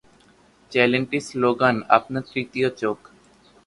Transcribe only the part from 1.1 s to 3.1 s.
Slogan: "আপনার তৃতীয় চোখ"।